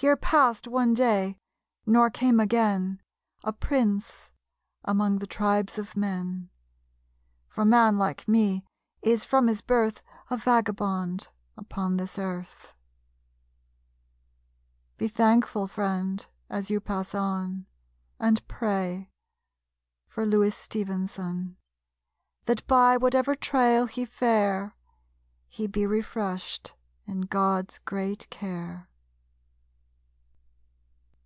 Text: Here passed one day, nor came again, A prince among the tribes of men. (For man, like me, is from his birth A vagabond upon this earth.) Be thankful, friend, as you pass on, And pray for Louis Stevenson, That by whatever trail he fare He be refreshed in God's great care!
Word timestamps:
Here 0.00 0.16
passed 0.16 0.68
one 0.68 0.94
day, 0.94 1.38
nor 1.84 2.08
came 2.08 2.38
again, 2.38 3.02
A 3.42 3.52
prince 3.52 4.32
among 4.84 5.18
the 5.18 5.26
tribes 5.26 5.76
of 5.76 5.96
men. 5.96 6.50
(For 7.48 7.64
man, 7.64 7.98
like 7.98 8.28
me, 8.28 8.64
is 9.02 9.24
from 9.24 9.48
his 9.48 9.60
birth 9.60 10.04
A 10.30 10.36
vagabond 10.36 11.30
upon 11.56 11.96
this 11.96 12.16
earth.) 12.16 12.74
Be 14.98 15.08
thankful, 15.08 15.66
friend, 15.66 16.24
as 16.48 16.70
you 16.70 16.78
pass 16.78 17.12
on, 17.12 17.66
And 18.20 18.46
pray 18.46 19.10
for 20.06 20.24
Louis 20.24 20.54
Stevenson, 20.54 21.56
That 22.44 22.64
by 22.68 22.96
whatever 22.96 23.34
trail 23.34 23.86
he 23.86 24.04
fare 24.04 24.76
He 25.48 25.66
be 25.66 25.88
refreshed 25.88 26.76
in 27.04 27.22
God's 27.22 27.80
great 27.80 28.30
care! 28.30 28.86